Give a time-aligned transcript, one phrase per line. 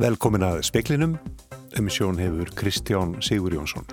[0.00, 1.18] Velkomin að speklinum,
[1.76, 3.84] um sjón hefur Kristján Sigur Jónsson.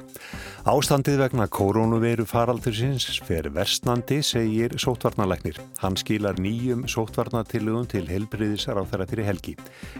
[0.64, 5.60] Ástandið vegna koronaviru faraldursins fer vestnandi, segir sótvarnalegnir.
[5.82, 9.58] Hann skilar nýjum sótvarnatillugum til helbriðisar á þeirra fyrir helgi.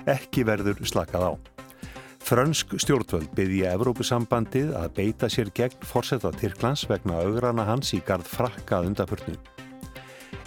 [0.08, 1.32] Ekki verður slakað á.
[2.24, 8.24] Frönsk stjórnvöld byrði Evrópusambandið að beita sér gegn fórsetta Tyrklands vegna augrana hans í gard
[8.32, 9.36] frakka undaförnum.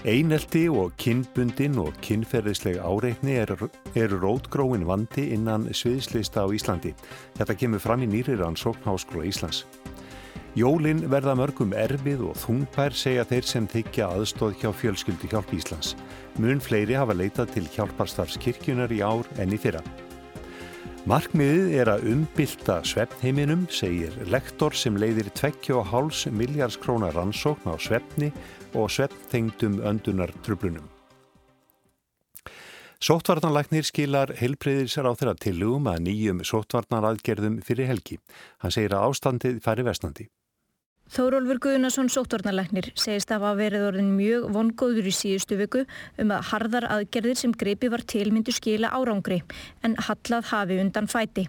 [0.09, 6.95] Einelti og kinnbundin og kinnferðisleg áreitni eru er rótgróin vandi innan sviðslista á Íslandi.
[7.37, 9.67] Þetta kemur fram í nýri rannsókn Háskóla Íslands.
[10.57, 15.93] Jólin verða mörgum erfið og þungbær segja þeir sem þykja aðstóð hjá fjölskyldu hjálp Íslands.
[16.41, 19.85] Mun fleiri hafa leitað til hjálparstarfskirkjunar í ár enn í fyrra.
[21.09, 28.29] Markmiðið er að umbylta svefnheiminum, segir lektor sem leiðir 2,5 miljars krónar rannsókn á svefni
[28.77, 30.85] og svepptengdum öndunar tröflunum.
[33.01, 38.21] Sóttvarnarlæknir skilar heilbreyðisar á þeirra tillugum að nýjum sóttvarnaraðgerðum fyrir helgi.
[38.61, 40.29] Hann segir að ástandið færi vestnandi.
[41.11, 45.81] Þórólfur Guðnason sóttvarnarlæknir segist að hafa verið orðin mjög vongóður í síðustu viku
[46.23, 49.41] um að harðar aðgerðir sem greipi var tilmyndu skila árangri
[49.83, 51.49] en hallað hafi undan fæti.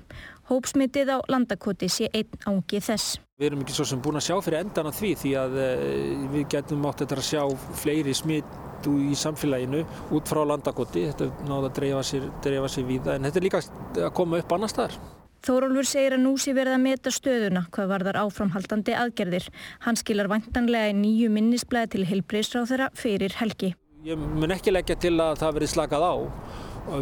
[0.50, 3.22] Hópsmitið á landakoti sé einn ángi þess.
[3.38, 6.28] Við erum ekki svo sem búin að sjá fyrir endan að því því að eh,
[6.34, 7.46] við getum átt að sjá
[7.86, 11.06] fleiri smitt í samfélaginu út frá landakoti.
[11.14, 13.66] Þetta náða að dreifa sér, sér víða en þetta er líka
[14.10, 15.21] að koma upp annar staðar.
[15.42, 19.48] Þórólfur segir að nú sé verið að meta stöðuna hvað var þar áframhaldandi aðgerðir.
[19.82, 23.72] Hann skilar vantanlega í nýju minnisblæði til heilbreyðsráþara fyrir helgi.
[24.06, 26.14] Ég mun ekki leggja til að það verið slakað á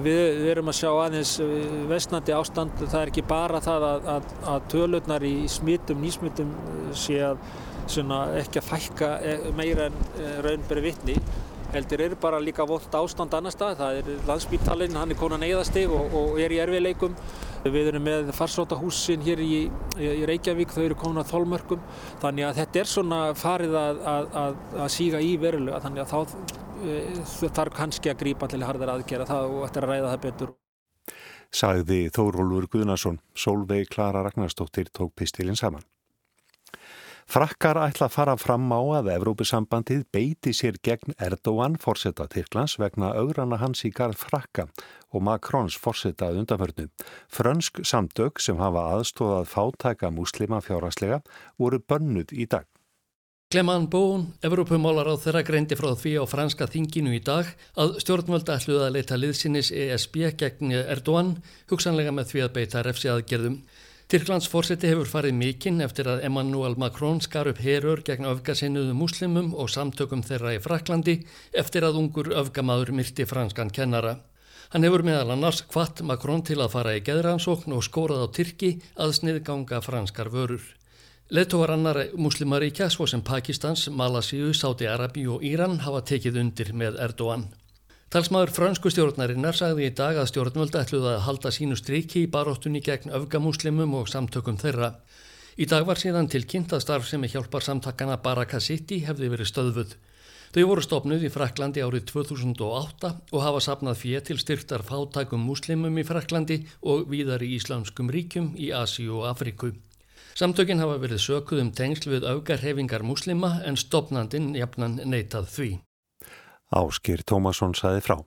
[0.03, 4.09] við, við erum að sjá aðeins eh, vestnandi ástand, það er ekki bara það að,
[4.15, 7.43] að, að tölurnar í smittum, nýsmittum eh, sé að
[8.39, 9.95] ekki að fækka eh, meira en
[10.45, 11.15] raunberi vittni
[11.73, 15.91] heldur eru bara líka volt ástand annar stað, það er landsbítalinn, hann er konan eigðastig
[15.93, 17.15] og, og er í erfiðleikum
[17.65, 19.65] við erum með farsótahúsin hér í,
[19.99, 21.83] í Reykjavík, þau eru komin að þólmörkum
[22.23, 24.01] þannig að þetta er svona farið að,
[24.39, 27.19] að síga í verulega þannig að þá Eh,
[27.51, 30.51] þarf kannski að grípa til harðar aðgera það og eftir að ræða það betur.
[31.49, 35.83] Sagði Þórólfur Guðnason, Solveig Klara Ragnarstóttir tók pistilinn saman.
[37.29, 43.11] Frakkar ætla að fara fram á að Evrópusambandið beiti sér gegn Erdóan fórseta Tyrklands vegna
[43.13, 44.63] augrana hans í garð frakka
[45.13, 46.87] og Makrons fórsetað undanförnu.
[47.29, 51.19] Frönsk samtök sem hafa aðstóðað fátæka muslima fjáraslega
[51.61, 52.65] voru bönnuð í dag.
[53.53, 57.45] Clement Beaune, Evrópumálar á þeirra greindi frá því á franska þinginu í dag
[57.77, 61.35] að stjórnvölda ætluði að leita liðsinnis ESB gegn Erdogan,
[61.69, 63.61] hugsanlega með því að beita refsi aðgerðum.
[64.09, 69.51] Tyrklands fórseti hefur farið mikinn eftir að Emmanuel Macron skar upp herur gegn öfgasinnuðu muslimum
[69.53, 71.15] og samtökum þeirra í Fraklandi
[71.61, 74.15] eftir að ungur öfgamaður myrti franskan kennara.
[74.73, 78.71] Hann hefur meðal annars hvart Macron til að fara í geðransókn og skórað á Tyrki
[78.97, 80.65] að sniðganga franskar vörur.
[81.29, 87.51] Leðtóvar annar muslimaríkja svo sem Pakistans, Malasíu, Sáti-Arabi og Íran hafa tekið undir með Erdogan.
[88.09, 92.79] Talsmaður fransku stjórnarinnar sagði í dag að stjórnvölda ætluði að halda sínu striki í baróttunni
[92.81, 94.95] gegn öfgamuslimum og samtökum þeirra.
[95.61, 99.91] Í dag var síðan til kynntastarf sem er hjálpar samtakana Baraka City hefði verið stöðvuð.
[100.55, 105.99] Þau voru stopnuð í Fraklandi árið 2008 og hafa sapnað fyrir til styrktar fátækum muslimum
[106.01, 109.69] í Fraklandi og víðar í Íslamskum ríkjum í Asíu og Afriku.
[110.33, 115.69] Samtökin hafa verið sökuð um tengsl við augarhefingar muslima en stopnandin jafnan neitað því.
[116.69, 118.19] Áskir Tómasson saði frá.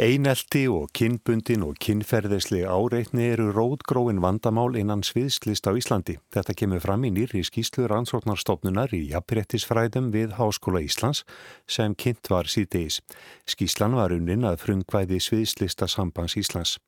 [0.00, 6.14] Einelti og kinnbundin og kinnferðisli áreitni eru rótgróin vandamál innan sviðslist á Íslandi.
[6.32, 11.26] Þetta kemur fram í nýri skýslu rannsóknarstofnunar í jafnbrettisfræðum við Háskóla Íslands
[11.68, 13.02] sem kynnt var síðdeis.
[13.44, 16.78] Skýslan var unnin að frungvæði sviðslista sambans Íslands.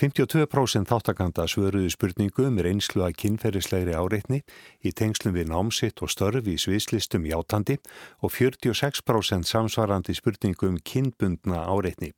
[0.00, 4.40] 52% þáttakanda svöruðu spurningu um reynslu að kynferðislegri áreitni
[4.80, 7.76] í tengslum við námsitt og störf í sviðslistum játandi
[8.24, 12.14] og 46% samsvarandi spurningu um kynbundna áreitni.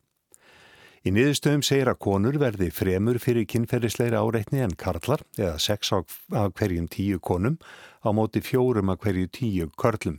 [1.01, 6.51] Í niðurstöðum segir að konur verði fremur fyrir kynferðislegri áreitni en karlar eða 6 af
[6.59, 7.57] hverjum 10 konum
[8.05, 10.19] á móti fjórum af hverju 10 körlum.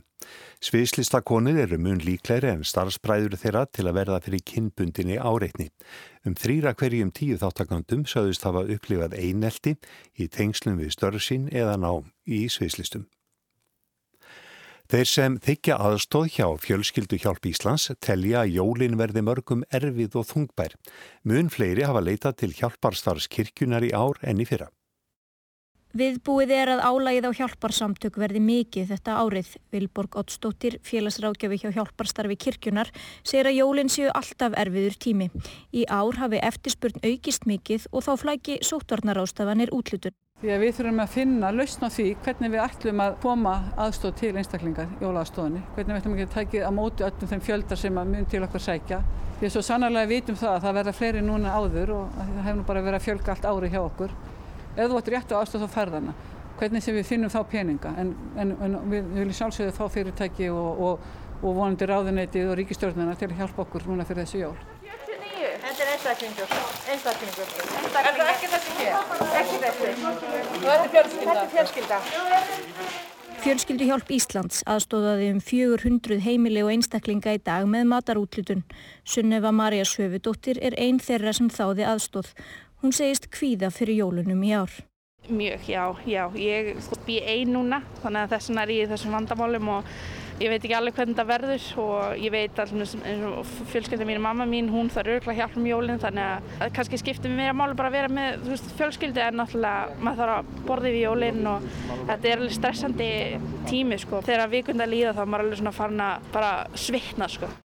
[0.58, 5.70] Sviðslistakonir eru mun líklæri en starfsbræður þeirra til að verða fyrir kynbundinni áreitni.
[6.26, 9.78] Um þrýra hverjum tíu þáttakandum sögðust hafa upplifað einelti
[10.18, 13.06] í tengslum við störfsín eða nám í sviðslistum.
[14.90, 20.28] Þeir sem þykja aðstóð hjá fjölskyldu hjálp Íslands telja að jólin verði mörgum erfið og
[20.32, 20.76] þungbær.
[21.22, 24.68] Mun fleiri hafa leitað til hjálparstarfskirkjunar í ár enn í fyrra.
[25.92, 29.50] Viðbúið er að álægið á hjálparsamtök verði mikið þetta árið.
[29.74, 32.88] Vilborg Ottsdóttir, félagsrákjafi hjá hjálparstarfi kirkjunar,
[33.20, 35.28] segir að jólinn séu alltaf erfiður tími.
[35.68, 39.68] Í ár hafi eftirspurn aukist mikið og þá flæki sótvarnarástafanir
[40.56, 44.32] að við þurfum að finna lausn á því hvernig við ætlum að koma aðstóð til
[44.40, 45.62] einstaklingar í jólaðstóðinni.
[45.76, 48.42] Hvernig við ætlum ekki að tækja að móti öllum þeim fjöldar sem að mun til
[48.48, 49.04] okkur sækja.
[49.38, 52.66] Við svo sannarlega vitum það að það verða fleiri núna áður og það hefur nú
[52.72, 54.16] bara verið að fjölga allt ári hjá okkur
[54.76, 56.14] ef þú ættir rétt á aðstöð þá ferðana
[56.58, 60.50] hvernig sem við finnum þá peninga en, en, en við, við viljum sjálfsögðu fá fyrirtæki
[60.52, 61.06] og, og,
[61.42, 64.56] og vonandi ráðuneytið og ríkistjórnuna til að hjálpa okkur núna fyrir þessu jól
[65.62, 66.52] Þetta er einstaklingur
[66.92, 67.48] einstaklingur
[68.02, 68.98] Er það ekki þessi hér?
[69.40, 69.86] Ekki þessi
[70.52, 71.24] Og þetta er fjölskylda?
[71.24, 72.00] Þetta er fjölskylda
[73.42, 78.60] Fjölskylduhjálp Íslands aðstóðaði um 400 heimili og einstaklinga í dag með matarútlutun.
[79.02, 82.28] Sunneva Marja Söfudóttir er einn þeirra sem þáði aðstóð.
[82.82, 84.72] Hún segist kvíða fyrir jólunum í ár.
[85.30, 86.24] Mjög, já, já.
[86.34, 86.74] Ég
[87.06, 89.92] bý ein núna þannig að þessan er ég í þessum vandamálum og
[90.42, 94.20] ég veit ekki alveg hvernig það verður og ég veit alltaf eins og fjölskyldin mín,
[94.24, 97.78] mamma mín, hún þarf örgulega hjálp um jólinn þannig að kannski skiptum við meira máli
[97.78, 101.68] bara að vera með veist, fjölskyldi en náttúrulega maður þarf að borða við jólinn og
[102.10, 103.12] þetta er alveg stressandi
[103.70, 104.26] tími sko.
[104.26, 107.58] Þegar vikunda líða þá er maður alveg svona farin að bara svitna sko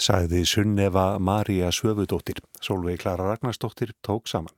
[0.00, 2.40] sagði Sunnefa Maria Söfudóttir.
[2.60, 4.54] Solveig Klara Ragnarsdóttir tók saman.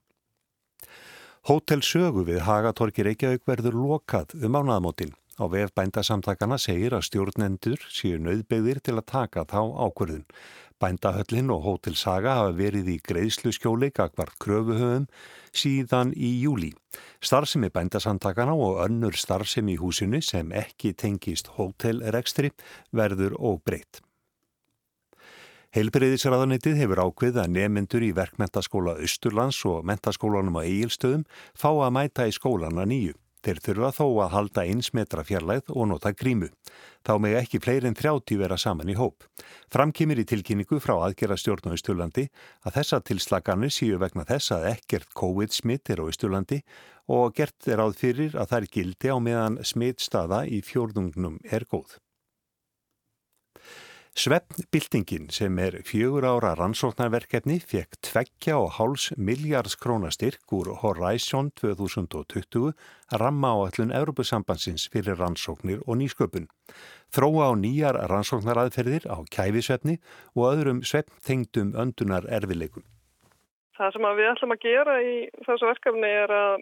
[1.42, 5.16] Hótel Sögu við Hagatorki Reykjavík verður lokað um ánaðamótin.
[5.42, 9.58] Á vefbændasamtakana segir að stjórnendur séu nöðbegðir til að taka þá
[9.88, 10.26] ákverðun.
[10.82, 15.08] Bændahöllin og Hótel Saga hafa verið í greiðslu skjóleik akvart kröfuhöfum
[15.50, 16.70] síðan í júli.
[17.22, 22.54] Starfsemi bændasamtakana og önnur starfsemi í húsinu sem ekki tengist hótelrekstri
[22.94, 24.02] verður óbreytt.
[25.72, 31.22] Heilbreyðisraðanitið hefur ákveð að nefnendur í verkmentaskóla Östurlands og mentaskólanum á Egilstöðum
[31.56, 33.14] fá að mæta í skólana nýju.
[33.40, 36.50] Þeir þurfa þó að halda eins metra fjarlæð og nota grímu.
[37.08, 39.24] Þá með ekki fleiri en 30 vera saman í hóp.
[39.72, 42.28] Framkymir í tilkynningu frá aðgerastjórn á Östurlandi
[42.68, 46.60] að þessa tilslaganir síu vegna þess að ekkert COVID-smitt er á Östurlandi
[47.08, 51.64] og gert er áð fyrir að það er gildi á meðan smittstaða í fjórðungnum er
[51.64, 51.96] góð.
[54.12, 62.74] Sveppnbildingin sem er fjögur ára rannsóknarverkefni fekk tveggja og háls miljards krónastyrk úr Horizon 2020
[63.22, 66.44] ramma á allun Európusambansins fyrir rannsóknir og nýsköpun.
[67.08, 69.96] Þróa á nýjar rannsóknaraðferðir á kæfisveppni
[70.36, 72.84] og öðrum sveppntengdum öndunar erfileikum.
[73.80, 75.14] Það sem við ætlum að gera í
[75.48, 76.52] þessu verkefni er að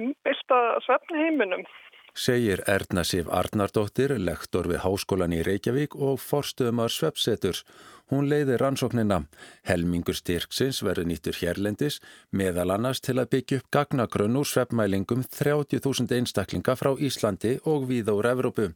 [0.00, 1.68] umbylta sveppnheiminum
[2.16, 7.62] segir Erna Sif Arnardóttir, lektor við Háskólan í Reykjavík og forstöðumar Svepseturs.
[8.10, 9.24] Hún leiði rannsóknina.
[9.66, 11.98] Helmingur styrksins verður nýttur hérlendis,
[12.30, 18.12] meðal annars til að byggja upp gagnagrunn úr sveppmælingum 30.000 einstaklinga frá Íslandi og við
[18.14, 18.70] úr Evrópu.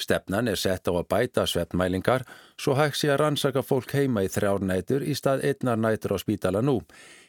[0.00, 2.24] Stefnan er sett á að bæta sveppmælingar
[2.56, 6.64] svo hægt sé að rannsaka fólk heima í þrjárnætur í stað einnar nætur á spítala
[6.64, 6.80] nú.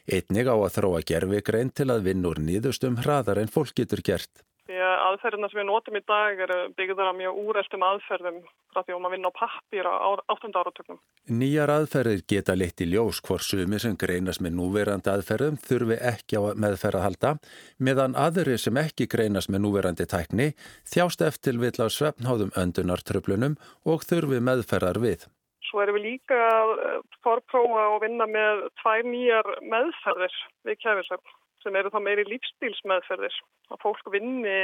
[0.08, 4.32] Einnig á að þróa gerfigrein til að vinna úr nýðustum hraðar en fólk getur gert.
[4.64, 8.38] Því að aðferðina sem við notum í dag eru byggðar af mjög úreltum aðferðum
[8.72, 9.94] frá því að maður vinna á pappir á
[10.32, 10.48] 8.
[10.56, 11.00] áratöknum.
[11.28, 16.40] Nýjar aðferðir geta leitt í ljós hvort sumi sem greinas með núverandi aðferðum þurfi ekki
[16.40, 17.34] á meðferð að halda,
[17.76, 20.48] meðan aðri sem ekki greinas með núverandi tækni
[20.88, 25.28] þjást eftir vill á svefnháðum öndunartröflunum og þurfi meðferðar við.
[25.68, 26.76] Svo erum við líka að
[27.20, 33.36] forprófa og vinna með tvær nýjar meðferðir við kæfisvefn sem eru þá meiri lífstílsmeðferðir
[33.72, 34.56] að fólk vinni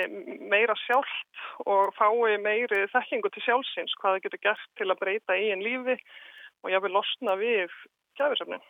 [0.52, 5.38] meira sjálft og fái meiri þekkingu til sjálfsins hvað það getur gert til að breyta
[5.38, 5.96] einn lífi
[6.60, 7.72] og vil losna við
[8.20, 8.62] kæfisöfnin.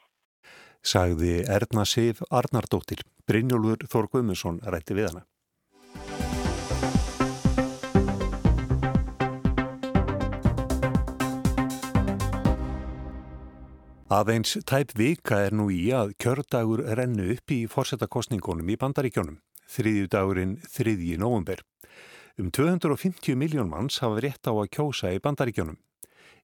[0.80, 5.26] Sagði Erna Sif Arnardóttir, Brynjólfur Þór Guðmundsson rætti við hana.
[14.10, 19.36] Aðeins tæp vika er nú í að kjördagur rennu upp í fórsetakostningunum í bandaríkjónum,
[19.70, 21.62] þriðju dagurinn þriðji nógumber.
[22.34, 25.78] Um 250 miljón manns hafa rétt á að kjósa í bandaríkjónum.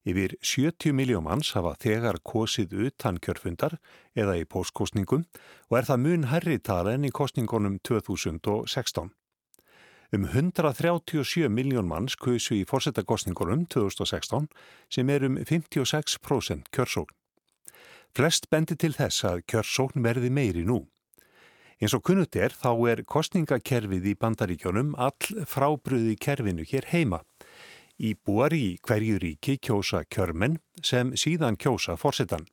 [0.07, 3.75] Yfir 70 miljón manns hafa þegar kosið utan kjörfundar
[4.15, 5.27] eða í póskostningum
[5.67, 9.11] og er það mun herri tala enn í kostningunum 2016.
[10.15, 14.47] Um 137 miljón manns kusu í fórsetakostningunum 2016
[14.87, 17.16] sem er um 56% kjörsókn.
[18.15, 20.85] Flest bendi til þess að kjörsókn verði meiri nú.
[21.77, 27.21] Eins og kunnut er þá er kostningakerfið í bandaríkjónum all frábriði kerfinu hér heima.
[27.97, 32.47] Í búar í hverju ríki kjósa kjörmenn sem síðan kjósa fórsetan.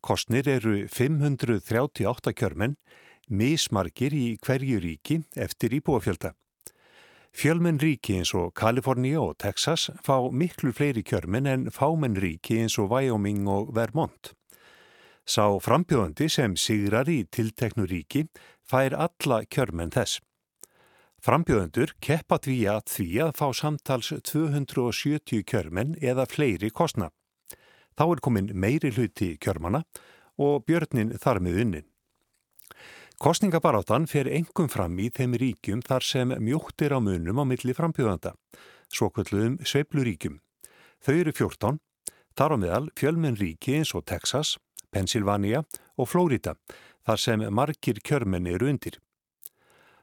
[0.00, 2.76] Kostnir eru 538 kjörmenn,
[3.28, 6.34] mismargir í hverju ríki eftir íbúafjölda.
[7.30, 12.76] Fjölmenn ríki eins og Kalifornia og Texas fá miklu fleiri kjörmenn en fámenn ríki eins
[12.80, 14.34] og Wyoming og Vermont.
[15.28, 18.26] Sá frambjóðandi sem sigrar í tilteknu ríki
[18.66, 20.20] fær alla kjörmenn þess.
[21.20, 27.10] Frambjóðendur keppa því að því að fá samtals 270 kjörmenn eða fleiri kostna.
[27.92, 29.82] Þá er komin meiri hluti kjörmana
[30.40, 31.86] og björnin þar með unnin.
[33.20, 38.32] Kostningabaráttan fer engum fram í þeim ríkjum þar sem mjóttir á munum á milli frambjöðanda,
[38.88, 40.38] svo kalluðum sveipluríkjum.
[41.04, 41.80] Þau eru 14,
[42.32, 44.54] þar á meðal fjölmenn ríki eins og Texas,
[44.90, 45.62] Pennsylvania
[45.96, 46.56] og Florida,
[47.06, 48.98] þar sem margir kjörmenn eru undir.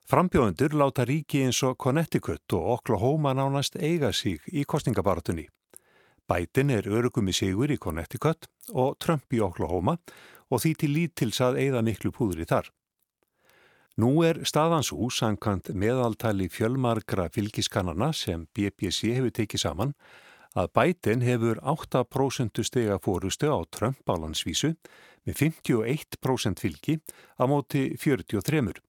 [0.08, 5.50] Frambjóðendur láta ríki eins og Connecticut og Oklahoma nánast eiga sig í kostningabarátunni.
[6.27, 9.98] Biden er örugum í sigur í Connecticut og Trump í Oklahoma
[10.48, 12.72] og því til lítils að eigða miklu púður í þar.
[13.98, 19.94] Nú er staðans ús samkvæmt meðaltali fjölmarkra fylgiskannana sem BBC hefur tekið saman
[20.58, 24.74] að Biden hefur 8% stega fórustu á Trump á landsvísu
[25.28, 26.98] með 51% fylgi
[27.38, 28.82] á móti 43.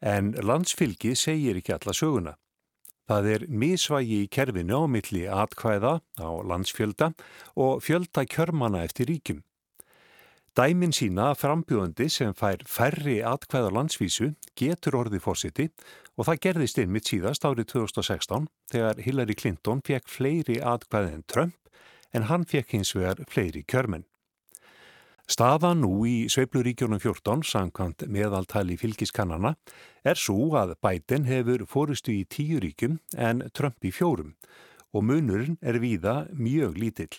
[0.00, 2.36] En landsfylgi segir ekki alla söguna.
[3.06, 7.12] Það er misvægi í kerfinu á milli atkvæða á landsfjölda
[7.54, 9.44] og fjölda kjörmana eftir ríkjum.
[10.56, 15.66] Dæmin sína að frambjóðandi sem fær færri atkvæða landsvísu getur orði fórsiti
[16.16, 21.68] og það gerðist einmitt síðast árið 2016 þegar Hillary Clinton fekk fleiri atkvæði en Trump
[22.16, 24.08] en hann fekk hins vegar fleiri kjörmenn.
[25.28, 29.58] Staða nú í Sveipluríkjónum 14, samkvæmt meðaltali fylgiskannana,
[30.08, 34.32] er svo að Biden hefur fórustu í tíu ríkum en Trump í fjórum
[34.96, 37.16] og munurinn er víða mjög lítill.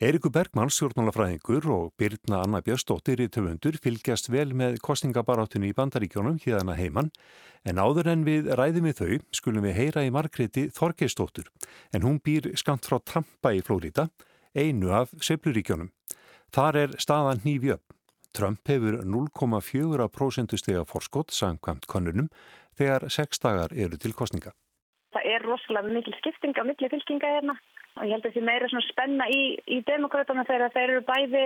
[0.00, 6.38] Eirikur Bergmann, stjórnmálafræðingur og Birna Anna Björnsdóttir í töfundur fylgjast vel með kostningabarátunni í bandaríkjónum
[6.40, 7.10] híðana heimann
[7.68, 11.50] en áður en við ræðum við þau skulum við heyra í Margreti Þorgeistóttur
[11.92, 14.08] en hún býr skamt frá Tampa í Flórida,
[14.56, 15.92] einu af Sefluríkjónum.
[16.48, 17.84] Þar er staðan nýfjöp.
[18.32, 22.32] Trump hefur 0,4% stega forskott samkvæmt konunum
[22.72, 24.56] þegar sex dagar eru til kostninga.
[25.14, 27.56] Það er rosalega mikil skipting á milli fylkinga hérna
[27.98, 31.44] og ég held að því meira svona spenna í, í demokratana þegar þeir eru bæði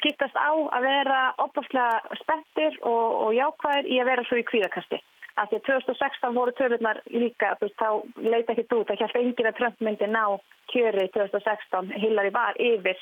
[0.00, 5.00] skiptast á að vera opastlega spettir og, og jákvæðir í að vera svo í kvíðakasti.
[5.34, 9.48] Af því að 2016 voru tölunar líka, veist, þá leita ekki út, það hjálpa yngir
[9.50, 10.24] að Trump myndi ná
[10.70, 13.00] kjöri 2016, Hillary var yfir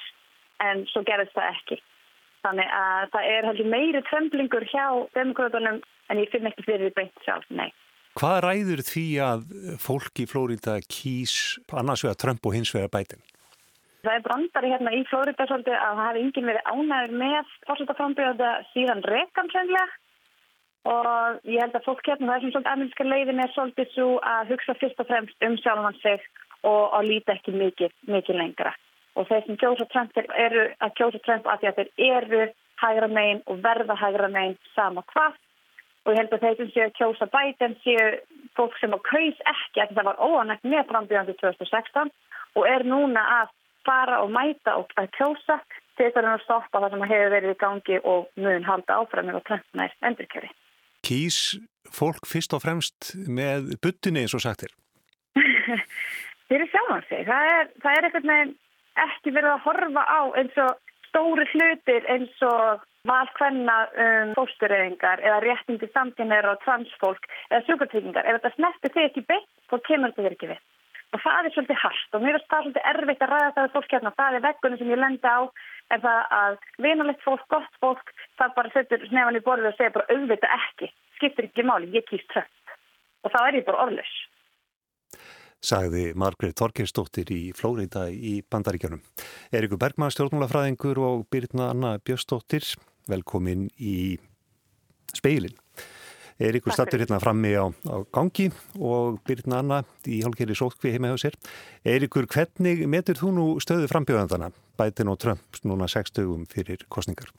[0.64, 1.80] en svo gerðist það ekki.
[2.42, 7.26] Þannig að það er meiri tremblingur hjá demokratunum en ég finn ekki fyrir því beint
[7.26, 7.68] sjálf, nei.
[8.12, 9.44] Hvað ræður því að
[9.80, 11.36] fólk í Flórida kýs
[11.72, 13.22] annars vegar Trump og hins vegar bætin?
[14.02, 18.50] Það er brandari hérna í Flórida svolítið að það hefði yngin verið ánæður með fórsetaframbjöða
[18.72, 20.00] síðan rekan sennilega
[20.92, 24.08] og ég held að fólk hérna það er sem svolítið aðmennska leiðin er svolítið svo
[24.26, 26.26] að hugsa fyrst og fremst um sjálfan sig
[26.68, 28.74] og að líta ekki mikið, mikið lengra.
[29.16, 32.42] Og þeir sem kjósa Trump eru að kjósa Trump að því að þeir eru
[32.82, 35.38] hægra megin og verða hægra megin sama hvað
[36.02, 38.06] og ég held að þeir séu kjósa bæten séu
[38.58, 42.10] fólk sem á kaus ekki að það var óanægt með frambíðandi 2016
[42.58, 43.52] og er núna að
[43.86, 45.58] fara og mæta og að kjósa
[45.98, 49.40] til þess að stoppa það sem hefur verið í gangi og mun halda áfram með
[49.40, 50.52] að trefna er endurkjöri.
[51.02, 51.38] Kýs
[51.90, 54.72] fólk fyrst og fremst með buttunni eins og sagtir?
[55.36, 57.26] Þeir eru sjáman sig.
[57.26, 58.54] Það er, er eitthvað með
[59.02, 60.72] ekki verið að horfa á eins og
[61.08, 68.28] stóri hlutir eins og valkvenna um, fóstureyðingar eða réttindi samkynner og transfólk eða sjúkartryggingar.
[68.28, 70.62] Ef þetta snertir þig ekki beitt, þá kemur þetta ekki við.
[71.12, 73.74] Og það er svolítið hardt og mér finnst það svolítið erfitt að ræða það við
[73.76, 74.12] fólk hérna.
[74.16, 75.40] Það er veggunum sem ég lendi á
[75.92, 79.96] en það að vinalegt fólk, gott fólk, það bara setur snefan í borðið og segir
[79.98, 80.88] bara auðvita ekki.
[81.18, 82.76] Skiptir ekki máli, ég kýst trönd.
[83.26, 84.14] Og þá er ég bara orðlös.
[85.62, 89.04] Sagði Margreit Þorkirsdóttir í Flórida í Bandaríkjánum.
[89.54, 92.66] Erikur Bergman, stjórnmálafræðingur og Birna Anna Björnsdóttir
[93.10, 94.18] velkomin í
[95.16, 95.54] speilin.
[96.42, 98.48] Eiríkur stattur hérna frammi á, á gangi
[98.80, 101.36] og Birna Anna í hálfgerði sótkvi heima hjá sér.
[101.86, 107.30] Eiríkur, hvernig metur þú nú stöðu frambjöðandana bætin og Trump núna 60 fyrir kostningar?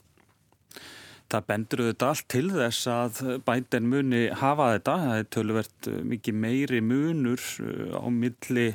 [1.34, 4.98] Það bendur auðvitað allt til þess að bætin muni hafa þetta.
[5.04, 8.68] Það er tölverkt mikið meiri munur uh, á milli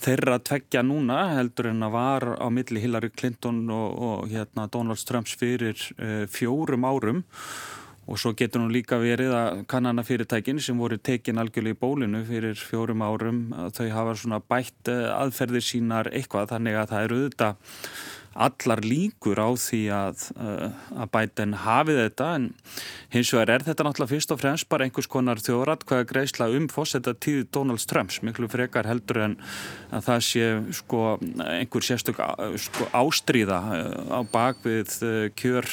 [0.00, 5.04] þeirra tveggja núna heldur en að var á milli Hillary Clinton og, og hérna, Donald
[5.04, 7.26] Trumps fyrir uh, fjórum árum
[8.08, 12.22] og svo getur nú líka verið að kannana fyrirtækin sem voru tekin algjörlega í bólinu
[12.24, 13.42] fyrir fjórum árum
[13.76, 17.74] þau hafa svona bætt aðferðir sínar eitthvað þannig að það eru auðvitað
[18.34, 20.70] allar líkur á því að, uh,
[21.04, 22.48] að Biden hafi þetta en
[23.14, 26.68] hins vegar er þetta náttúrulega fyrst og fremst bara einhvers konar þjórat hvaða greiðsla um
[26.72, 29.38] fósetta tíð Donald Trumps miklu frekar heldur en
[29.90, 30.48] að það sé
[30.80, 31.04] sko
[31.46, 32.20] einhver sérstök
[32.66, 34.98] sko, ástríða uh, á bakvið
[35.38, 35.70] kjör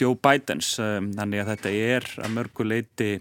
[0.00, 3.12] Joe Bidens þannig að þetta er að mörgu leiti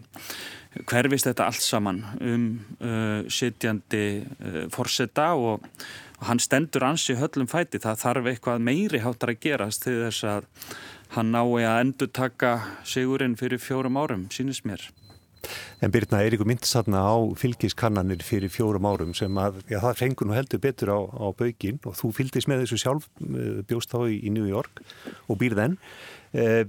[0.87, 2.45] hverfist þetta allt saman um
[2.79, 5.65] uh, sittjandi uh, forsetta og,
[6.19, 7.79] og hann stendur ansi höllum fæti.
[7.81, 10.49] Það þarf eitthvað meiri háttar að gerast til þess að
[11.15, 14.83] hann nái að endur taka sigurinn fyrir fjórum árum, sínist mér.
[15.79, 20.01] En Birna, er ykkur myndist þarna á fylgiskannanir fyrir fjórum árum sem að, já það
[20.01, 23.93] fengur nú heldur betur á, á baugin og þú fylgist með þessu sjálf, uh, bjóst
[23.93, 24.83] þá í, í New York
[25.31, 25.79] og býr þenn.
[26.35, 26.65] Eh,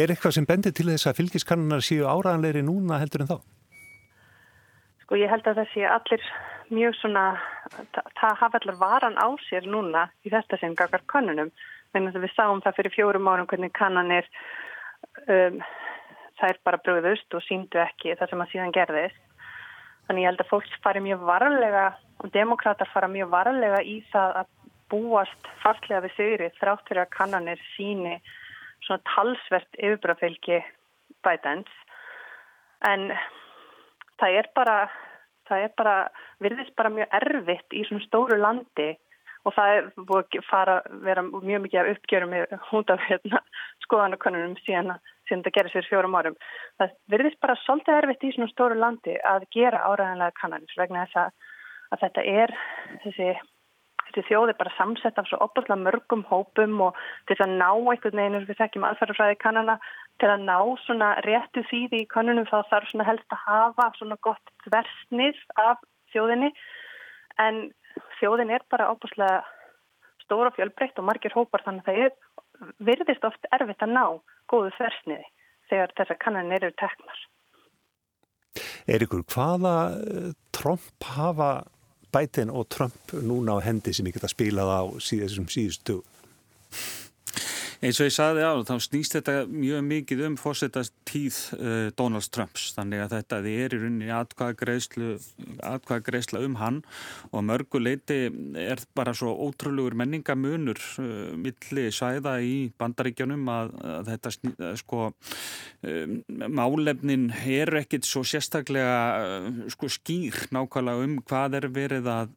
[0.00, 3.38] er eitthvað sem bendir til þess að fylgiskannunar séu áraðanleiri núna heldur en þá?
[5.04, 6.24] Sko ég held að þessi allir
[6.74, 7.24] mjög svona,
[8.20, 11.50] það hafa allir varan á sér núna í þetta sem gaggar kannunum.
[11.94, 14.28] Við sáum það fyrir fjórum árum hvernig kannanir
[15.26, 15.62] um,
[16.38, 19.24] það er bara bröðust og síndu ekki það sem að síðan gerðist.
[20.08, 21.86] Þannig ég held að fólk fari mjög varlega
[22.22, 24.54] og demokrater fara mjög varlega í það að
[24.88, 28.14] búast fastlega við sigri þrátt fyrir að kannanir síni
[28.86, 30.62] svona talsvert yfirbráfylgi
[31.26, 31.70] bætens
[32.88, 33.10] en
[34.20, 34.76] það er bara
[35.48, 35.98] það er bara,
[36.44, 38.88] virðist bara mjög erfitt í svona stóru landi
[39.46, 42.34] og það er búið að fara vera mjög mikið af uppgjörum
[42.70, 43.42] húnd af hérna,
[43.86, 46.38] skoðanakonunum síðan að síðan þetta gerir sér fjórum árum.
[46.80, 51.22] Það virðist bara svolítið erfitt í svona stóru landi að gera áræðanlega kannanins vegna þess
[51.22, 51.54] að,
[51.92, 52.56] að þetta er
[53.04, 53.30] þessi
[54.08, 56.96] þessi þjóð er bara samsett af svo opaslega mörgum hópum og
[57.28, 59.76] til þess að ná einhvern veginn, við þekkjum aðferðarfræði kannana,
[60.18, 64.18] til að ná svona réttu þýði í kannunum þá þarf svona helst að hafa svona
[64.26, 65.82] gott þversnið af
[66.12, 66.50] þjóðinni
[67.44, 67.60] en
[68.18, 69.44] þjóðin er bara opaslega
[70.24, 74.04] stóra fjölbreytt og margir hópar þannig að það er virðist oft erfitt að ná
[74.50, 75.26] góðu þversniði
[75.70, 77.24] þegar þessar kannan eru teknar.
[78.88, 81.50] Erikur, hvaða eh, tromp hafa
[82.12, 86.00] Biden og Trump núna á hendi sem ég geta spilað á síðan síðustu
[87.78, 92.26] eins og ég saði á þá snýst þetta mjög mikið um fórsetast tíð uh, Donald
[92.34, 92.72] Trumps.
[92.74, 96.80] Þannig að þetta er í rauninni atkvæða greiðsla um hann
[97.30, 98.18] og mörguleiti
[98.58, 105.04] er bara svo ótrúlegur menningamunur uh, milli sæða í bandaríkjanum að, að þetta uh, sko
[105.12, 106.18] um,
[106.58, 112.34] málefnin er ekkit svo sérstaklega sko skýr nákvæmlega um hvað er verið að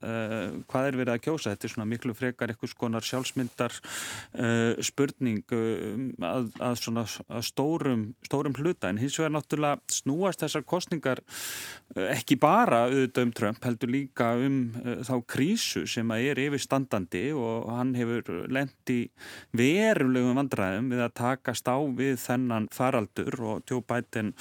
[0.69, 1.53] hvað er verið að kjósa.
[1.53, 3.75] Þetta er svona miklu frekar eitthvað skonar sjálfsmyndar
[4.85, 8.89] spurning stuðning um, að, að, svona, að stórum, stórum hluta.
[8.89, 11.21] En hins vegar náttúrulega snúast þessar kostningar
[11.95, 16.41] uh, ekki bara auðvitað um Trump heldur líka um uh, þá krísu sem að er
[16.47, 19.09] yfirstandandi og hann hefur lendi
[19.57, 24.33] verulegum vandræðum við að takast á við þennan faraldur og Joe Biden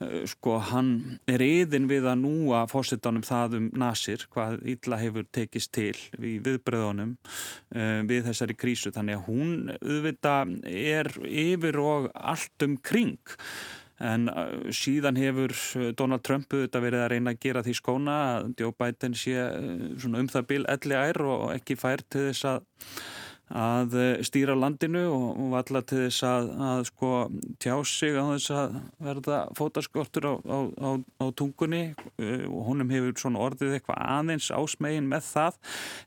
[0.00, 5.26] uh, sko hann er yðin við að núa fórsetanum það um nasir hvað illa hefur
[5.32, 7.16] tekist til við viðbröðunum
[8.08, 8.90] við þessari krísu.
[8.94, 13.18] Þannig að hún auðvitað þetta er yfir og allt um kring.
[13.98, 18.18] En uh, síðan hefur uh, Donald Trump þetta verið að reyna að gera því skóna
[18.36, 22.46] að Joe Biden sé uh, um það bil elli ær og ekki fær til þess
[22.52, 22.60] að
[23.54, 27.12] að eh, stýra landinu og valla til þess að, að sko,
[27.62, 30.90] tjá sig á þess að verða fótaskortur á, á, á,
[31.22, 31.82] á tungunni.
[32.20, 35.60] Eh, og honum hefur svona orðið eitthvað aðeins ásmegin með það.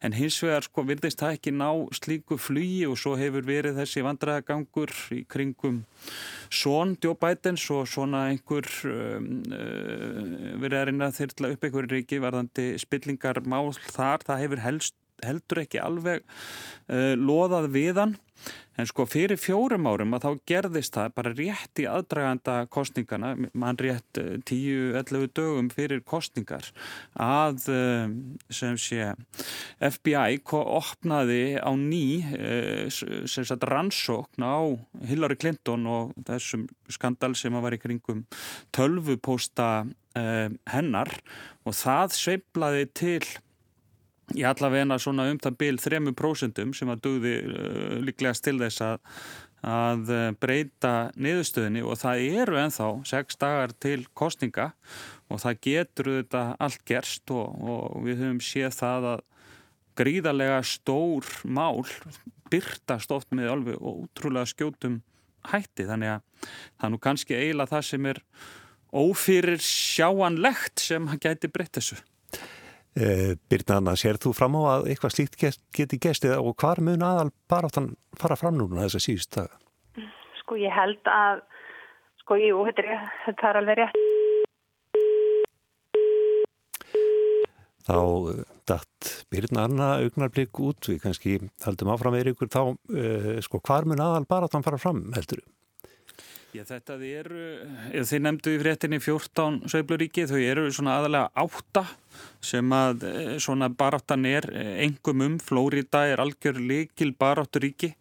[0.06, 4.06] En hins vegar sko virðist það ekki ná slíku flugi og svo hefur verið þessi
[4.06, 5.82] vandræðagangur í kringum
[6.52, 12.20] svon djóbætens og svona einhver um, uh, verið að reyna að þyrla upp einhverju ríki
[12.22, 18.20] varðandi spillingar mál þar, það hefur helst heldur ekki alveg uh, loðað við hann.
[18.80, 23.78] En sko fyrir fjórum árum að þá gerðist það bara rétt í aðdraganda kostningana, mann
[23.78, 26.72] rétt 10-11 uh, dögum fyrir kostningar
[27.14, 28.08] að uh,
[28.50, 29.12] sem sé
[29.92, 32.04] FBI opnaði á ný
[32.90, 34.74] sem sagt rannsókn á
[35.06, 38.26] Hillary Clinton og þessum skandal sem var í kringum
[38.74, 41.14] tölvupósta hennar.
[41.64, 43.22] Og það sveiblaði til
[44.38, 49.00] í allavegna svona um það byl 3% sem að dugði uh, líklegast til þess að,
[49.68, 54.72] að uh, breyta niðurstöðinni og það eru enþá 6 dagar til kostninga
[55.32, 59.28] og það getur þetta allt gerst og, og við höfum séð það að
[60.02, 61.84] gríðarlega stór mál
[62.52, 65.02] byrtast oft með alveg og útrúlega skjótum
[65.52, 68.22] hætti þannig að það er nú kannski eiginlega það sem er
[68.92, 72.00] ófyrir sjáanlegt sem hann gæti breytt þessu.
[72.92, 76.82] E, Birna Anna, sér þú fram á að eitthvað slíkt get, geti gestið og hvar
[76.84, 79.60] mun aðal bara áttan fara fram núna þess að síðust daga?
[80.42, 81.46] Sko ég held að,
[82.20, 84.02] sko jú, þetta er, er alveg rétt.
[87.88, 93.40] Þá eh, datt Birna Anna augnarblik út, við kannski haldum áfram með ykkur þá, e,
[93.48, 95.50] sko hvar mun aðal bara áttan fara fram heldur þú?
[96.52, 97.42] Já, þetta eru,
[97.96, 101.86] þið nefndu í fréttinni 14 sögluríki, þau eru svona aðalega átta
[102.44, 104.48] sem að eh, svona baráttan er
[104.84, 107.94] engum um, Flórida er algjör likil barátturíki,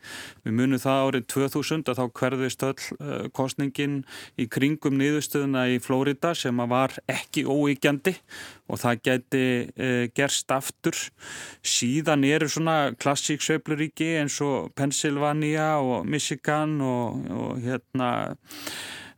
[0.43, 4.01] við munum það árið 2000 að þá hverðist öll uh, kostningin
[4.41, 8.17] í kringum niðurstöðuna í Flórida sem að var ekki óíkjandi
[8.71, 9.45] og það geti
[10.15, 10.95] gerst aftur.
[11.67, 18.11] Síðan eru svona klassík sögluríki eins og Pennsylvania og Michigan og, og hérna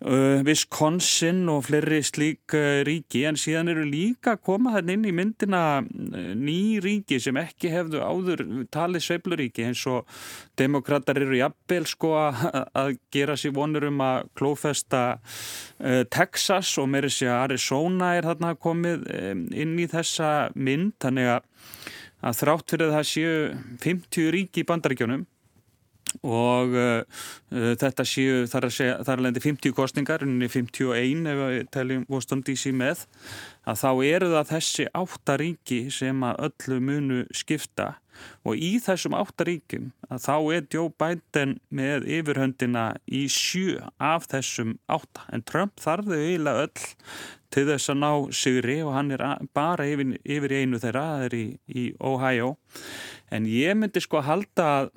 [0.03, 5.13] Wisconsin og fleiri slík uh, ríki en síðan eru líka að koma þarna inn í
[5.15, 8.43] myndina uh, ný ríki sem ekki hefðu áður
[8.75, 10.11] talið sveifluríki eins og
[10.59, 15.03] demokrater eru jafnvel sko að gera sér vonur um að klófesta
[16.11, 19.07] Texas og meiri sé að Arizona er þarna komið
[19.55, 20.95] inn í þessa mynd.
[21.03, 23.35] Þannig að þrátt fyrir að það séu
[23.83, 25.27] 50 ríki í bandaríkjónum
[26.21, 27.01] og uh,
[27.55, 32.07] uh, þetta séu þar að segja, þar lendi 50 kostningar unni 51 ef við teljum
[32.11, 33.07] Washington DC með
[33.69, 37.95] að þá eru það þessi áttaríki sem að öllu munu skipta.
[38.45, 44.77] Og í þessum áttaríkim að þá er Joe Biden með yfirhöndina í sjö af þessum
[44.93, 45.25] átta.
[45.33, 46.91] En Trump þarðu eiginlega öll
[47.53, 49.25] til þess að ná sigri og hann er
[49.57, 52.55] bara yfir, yfir einu þeirra, það er í, í Ohio.
[53.33, 54.93] En ég myndi sko að halda að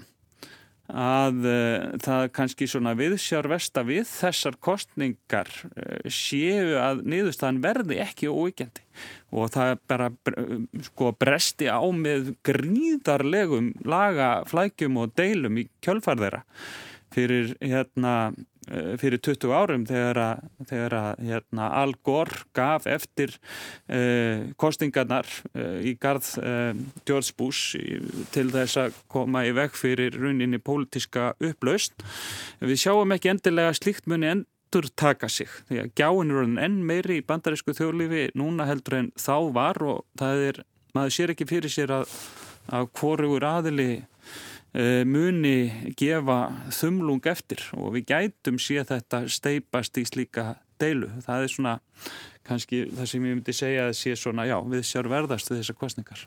[0.91, 7.62] að uh, það kannski svona viðsjár vest að við þessar kostningar uh, séu að niðurstaðan
[7.63, 8.86] verði ekki óvíkjandi
[9.36, 10.10] og það bara
[10.86, 16.45] sko bresti á með gríðarlegum laga flækjum og deilum í kjölfarðera
[17.15, 18.55] fyrir hérna Eh,
[18.99, 25.78] fyrir 20 árum þegar að, þegar að hérna, Al Gore gaf eftir uh, kostingarnar uh,
[25.86, 26.71] í garð uh,
[27.06, 27.78] George Bush
[28.34, 32.06] til þess að koma í veg fyrir rauninni pólitiska upplaust.
[32.63, 37.19] Við sjáum ekki endilega slíkt muni endur taka sig því að gjáin er enn meiri
[37.21, 40.65] í bandarísku þjóðlífi núna heldur en þá var og það er,
[40.97, 42.17] maður sér ekki fyrir sér að,
[42.73, 44.14] að hvorugur aðili Eh,
[45.07, 46.39] muni gefa
[46.75, 51.09] þumlung eftir og við gætum sé þetta steipast í slíka deilu.
[51.23, 51.75] Það er svona
[52.45, 55.77] kannski það sem ég myndi segja að sé svona, já, við sér verðast við þessar
[55.79, 56.25] kostningar.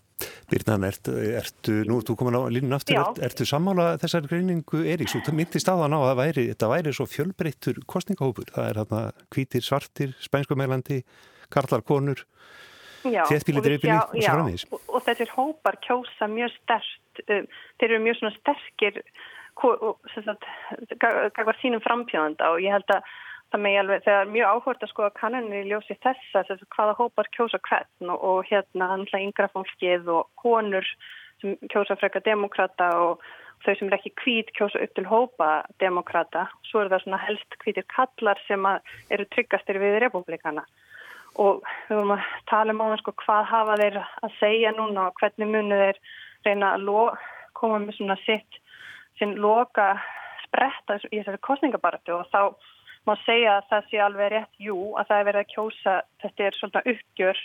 [0.50, 5.14] Birnan, ertu, ertu nú ertu komin á línun aftur, ert, ertu sammála þessar greiningu Eiríks
[5.18, 8.50] og það myndist aðan á að það væri, þetta væri svo fjölbreyttur kostningahópur.
[8.56, 11.02] Það er hérna hvítir, svartir, spænskumælandi,
[11.54, 12.24] karlar, konur
[13.04, 14.66] þéttbíli dreifbíli og svo framins.
[14.72, 16.56] Og, og þessir hópar kjósa mjög
[17.18, 19.02] sterkt, um, þeir eru mjög svona sterkir
[21.34, 23.02] gagvar sínum frambjóðanda og ég held að
[23.48, 26.70] það með alveg, þegar er mjög áhvert að skoða kannanir í ljósi þessa, þess að
[26.76, 30.88] hvaða hópar kjósa hvern og, og hérna handla yngra fólkið og konur
[31.40, 33.24] sem kjósa freka demokrata og
[33.64, 35.48] þau sem er ekki kvít kjósa upp til hópa
[35.82, 38.68] demokrata, svo er það svona helst kvítir kallar sem
[39.10, 40.66] eru tryggastir við republikana
[41.38, 45.08] og við vorum að tala um á það sko hvað hafa þeir að segja núna
[45.08, 46.00] og hvernig munu þeir
[46.48, 46.90] reyna að
[47.58, 48.58] koma með svona sitt
[49.18, 49.92] sinn loka
[50.46, 52.42] spretta í þessari kostningabaratu og þá
[53.08, 56.46] má segja að það sé alveg rétt jú að það er verið að kjósa þetta
[56.46, 57.42] er svona uppgjör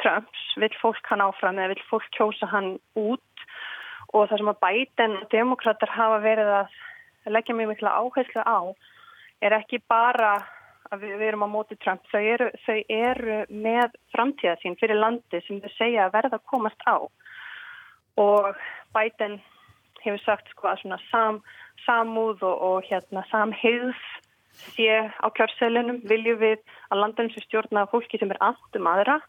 [0.00, 3.44] Trumps, vill fólk hann áfram eða vill fólk kjósa hann út?
[4.12, 8.60] Og það sem að bæten og demokrater hafa verið að leggja mjög mikla áherslu á
[9.42, 10.34] er ekki bara
[10.92, 15.00] að við, við erum á móti Trump, þau eru, þau eru með framtíða sín fyrir
[15.00, 16.96] landi sem þau segja að verða að komast á
[18.16, 18.54] og
[18.94, 19.40] Biden
[20.02, 21.40] hefur sagt sko að svona sam,
[21.86, 23.94] samúð og, og hérna samhigð
[24.74, 26.58] sé á kjörselinum viljum við
[26.90, 29.20] að landinu sem stjórna fólki sem er andum aðra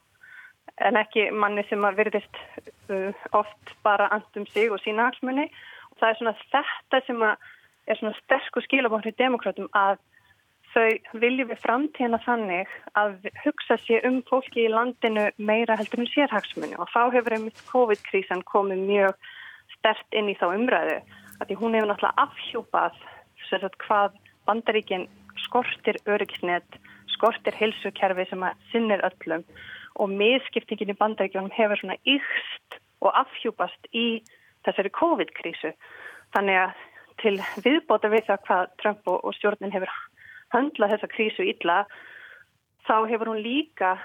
[0.83, 2.39] en ekki manni sem að verðist
[2.89, 5.47] uh, oft bara andum sig og sína halsmunni
[5.91, 7.51] og það er svona þetta sem að
[7.87, 9.99] er svona sterkur skilabóknir demokratum að
[10.73, 16.09] þau viljum við framtíðina þannig að hugsa sér um fólki í landinu meira heldur um
[16.09, 19.27] sérhagsmunni og þá hefur einmitt COVID-krísan komið mjög
[19.77, 20.99] stert inn í þá umræðu.
[21.39, 23.01] Að því hún hefur náttúrulega afhjúpað
[23.83, 24.15] hvað
[24.47, 25.07] bandaríkin
[25.43, 26.79] skortir öryggisnett,
[27.13, 29.43] skortir hilsukerfi sem að sinnir öllum.
[30.01, 34.23] Og miðskiptingin í bandaríkjónum hefur svona yxt og afhjúpast í
[34.65, 35.73] þessari COVID-krísu.
[36.33, 36.81] Þannig að
[37.21, 39.91] til viðbóta við það hvað Trump og stjórnin hefur
[40.53, 41.83] höndla þessa krísu illa
[42.87, 43.97] þá hefur hún líka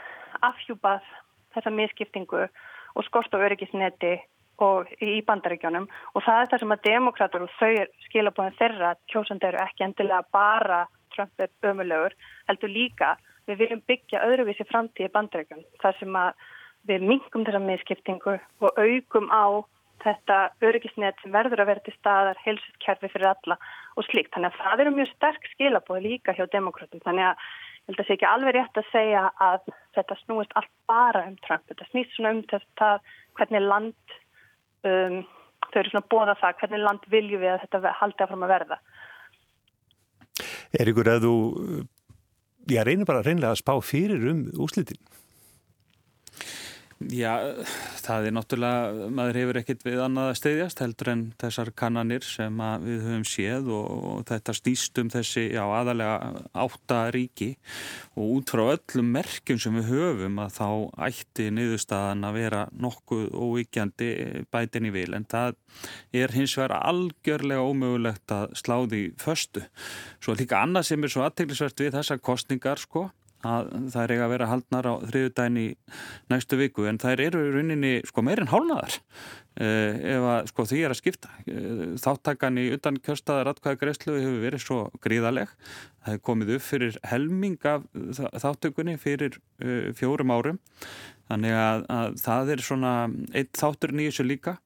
[0.46, 1.06] afhjúpað
[1.54, 4.16] þessa miskiptingu og skort á öryggisneti
[4.64, 7.72] og í bandaríkjónum og það er það sem að demokrater og þau
[8.08, 10.84] skilabóðin þeirra kjósandi eru ekki endilega bara
[11.14, 12.14] Trump er ömulegur,
[12.46, 13.16] heldur líka
[13.48, 16.46] við viljum byggja öðruvísi framtíði bandaríkjum þar sem að
[16.90, 19.44] við mingum þessa miðskiptingu og aukum á
[20.02, 23.56] þetta öryggisnet sem verður að vera til staðar heilsuskerfi fyrir alla
[23.96, 24.32] og slíkt.
[24.34, 27.02] Þannig að það eru mjög sterk skilabóð líka hjá demokratum.
[27.04, 30.56] Þannig að ég held að það sé ekki alveg rétt að segja að þetta snúist
[30.60, 31.66] allt bara um Trump.
[31.70, 32.90] Þetta snýst svona um þetta
[33.38, 34.16] hvernig land,
[34.88, 35.20] um,
[35.68, 38.54] þau eru svona bóða það, hvernig land viljum við að þetta haldi að fram að
[38.54, 38.82] verða.
[40.78, 41.36] Er ykkur að þú,
[42.68, 45.00] ég reynir bara reynlega að spá fyrir um úslitin?
[46.98, 47.54] Já,
[48.02, 52.56] það er náttúrulega, maður hefur ekkert við annað að steyðjast heldur en þessar kannanir sem
[52.82, 57.52] við höfum séð og, og þetta stýst um þessi, já, aðalega átta ríki
[58.18, 60.66] og út frá öllum merkjum sem við höfum að þá
[61.06, 64.10] ætti niðurstaðan að vera nokkuð óvíkjandi
[64.50, 65.54] bætin í vil en það
[66.18, 69.62] er hins vegar algjörlega ómögulegt að sláði föstu.
[70.18, 73.06] Svo líka annað sem er svo aðteglisvert við þessar kostningar sko
[73.46, 75.66] að það er eiga að vera haldnar á þriðudagin í
[76.32, 80.80] næstu viku en það eru í rauninni sko meirinn hálnaðar uh, ef að sko því
[80.82, 81.30] er að skipta.
[81.46, 86.66] Uh, þáttakan í utan kjörstaðar atkvæða greiðslu hefur verið svo gríðaleg það hefur komið upp
[86.66, 87.86] fyrir helming af
[88.42, 90.62] þáttökunni fyrir uh, fjórum árum.
[91.28, 92.92] Þannig að, að það er svona
[93.36, 94.58] eitt þátturinn í þessu líka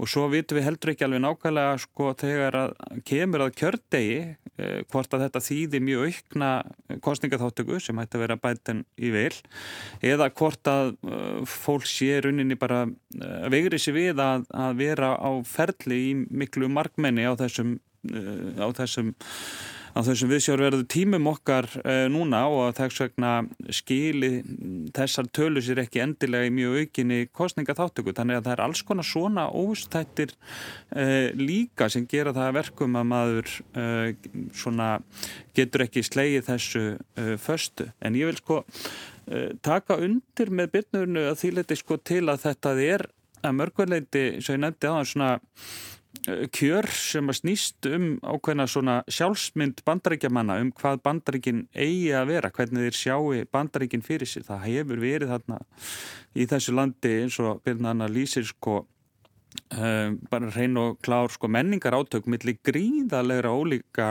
[0.00, 4.78] og svo vitum við heldur ekki alveg nákvæmlega sko þegar að kemur að kjördegi eh,
[4.90, 6.50] hvort að þetta þýði mjög aukna
[7.04, 9.34] kostningaþáttöku sem hætti að vera bæten í vil
[10.06, 15.12] eða hvort að uh, fólk sé runninni bara uh, vegri sér við að, að vera
[15.20, 19.14] á ferli í miklu markmenni á þessum, á þessum
[19.90, 23.32] á þessum viðsjárverðu tímum okkar uh, núna og að þess vegna
[23.74, 24.30] skili
[24.96, 29.08] þessar tölur sér ekki endilega í mjög aukinni kostningaþáttöku þannig að það er alls konar
[29.08, 34.10] svona óstættir uh, líka sem gera það verkum að maður uh,
[34.56, 34.90] svona
[35.56, 36.82] getur ekki slegið þessu
[37.42, 37.88] föstu.
[38.00, 38.60] En ég vil sko
[39.66, 43.04] taka undir með byrnurnu að því leti sko til að þetta er
[43.44, 45.30] að mörgurleiti, svo ég nefndi á það svona
[46.52, 52.50] kjör sem að snýst um ákveðna svona sjálfsmynd bandaríkjamanna um hvað bandaríkin eigi að vera,
[52.54, 54.44] hvernig þeir sjáu bandaríkin fyrir sér.
[54.48, 55.60] Það hefur verið þarna
[56.34, 58.82] í þessu landi eins og byrna hann að lýsir sko
[60.30, 64.08] bara hrein og klár sko, menningar átök millir gríðalegra ólíka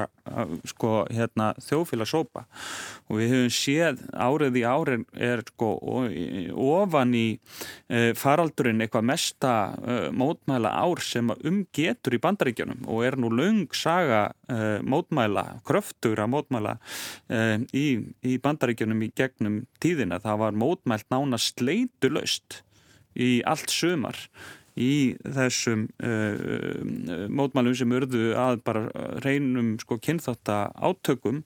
[0.68, 2.46] sko, hérna, þjóðfélagsópa
[3.10, 5.72] og við höfum séð árið í árið er sko,
[6.64, 9.54] ofan í uh, faraldurinn eitthvað mesta
[10.16, 14.30] mótmæla ár sem umgetur í bandaríkjunum og er nú laung saga
[14.84, 16.78] mótmæla, kröftur að mótmæla
[17.76, 17.86] í,
[18.26, 20.20] í bandaríkjunum í gegnum tíðina.
[20.24, 22.64] Það var mótmælt nána sleitulöst
[23.20, 24.18] í allt sömar
[24.80, 26.80] í þessum uh,
[27.32, 28.84] mótmælum sem urðu að bara
[29.26, 31.44] reynum sko kynþátt átökum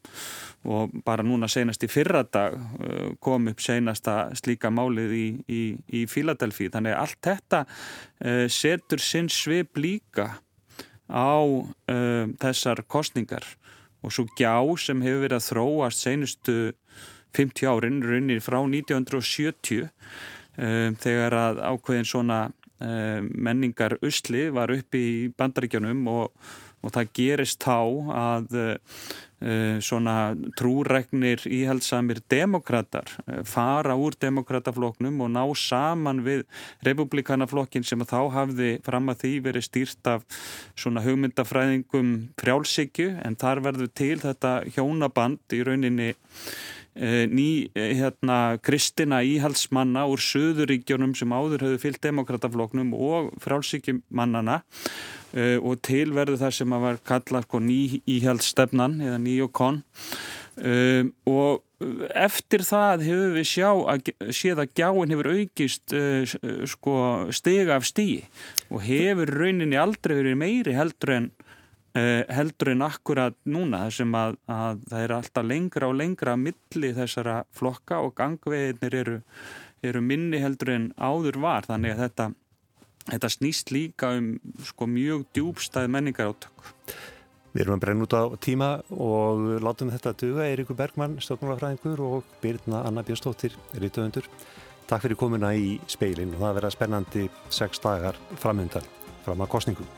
[0.69, 5.63] og bara núna senast í fyrradag uh, kom upp senasta slíka málið í, í,
[6.02, 10.36] í Fíladelfi þannig að allt þetta uh, setur sinn svip líka
[11.13, 11.36] á
[12.39, 13.43] þessar kostningar
[14.02, 16.56] og svo gjá sem hefur verið að þróast senustu
[17.36, 19.91] 50 árin, runir frá 1970
[21.04, 26.32] þegar að ákveðin svona Eh, menningar usli var uppi í bandaríkjanum og,
[26.84, 27.78] og það gerist þá
[28.18, 30.16] að uh, svona
[30.56, 33.10] trúregnir íhaldsamir demokrater
[33.48, 36.46] fara úr demokratafloknum og ná saman við
[36.88, 40.24] republikanaflokkin sem þá hafði fram að því verið stýrt af
[40.80, 48.60] svona hugmyndafræðingum frjálsíkju en þar verður til þetta hjónaband í rauninni Eh, ný eh, hérna,
[48.62, 54.94] kristina íhalsmanna úr söðuríkjónum sem áður höfðu fyllt demokratafloknum og frálsíkjumannana uh,
[55.34, 59.82] eh, og tilverðu þar sem að var kallað sko, ný íhalsstefnan eða ný og konn
[60.62, 61.64] uh, og
[62.14, 66.36] eftir það hefur við sjá að séð að gjáin hefur aukist uh,
[66.70, 66.98] sko,
[67.34, 68.22] stiga af stíi
[68.70, 71.32] og hefur rauninni aldrei verið meiri heldur en
[71.94, 77.36] heldur en akkurat núna þessum að, að það er alltaf lengra og lengra milli þessara
[77.54, 79.18] flokka og gangveginir eru,
[79.86, 82.30] eru minni heldur en áður var þannig að þetta,
[83.12, 84.32] þetta snýst líka um
[84.66, 86.74] sko, mjög djúbstæð menningar átök.
[87.54, 92.32] Við erum að brenna út á tíma og látum þetta duga Eirikur Bergmann, stjórnmálafræðingur og
[92.42, 94.26] Birna Anna Björnstóttir, rítuðundur.
[94.90, 98.90] Takk fyrir komuna í speilin og það verða spennandi sex dagar framöndan
[99.22, 99.94] fram að kostningum.